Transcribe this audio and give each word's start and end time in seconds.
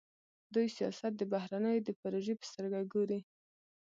دوی 0.53 0.67
سیاست 0.77 1.13
د 1.17 1.21
بهرنیو 1.33 1.85
د 1.87 1.89
پروژې 1.99 2.33
په 2.39 2.45
سترګه 2.51 2.79
ګوري. 2.93 3.19